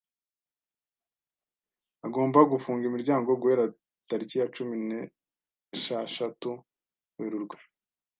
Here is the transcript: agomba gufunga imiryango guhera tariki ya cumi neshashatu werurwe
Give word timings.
agomba 2.05 2.39
gufunga 2.51 2.83
imiryango 2.89 3.29
guhera 3.41 3.63
tariki 4.09 4.35
ya 4.41 4.47
cumi 4.55 4.75
neshashatu 4.89 6.49
werurwe 7.17 7.57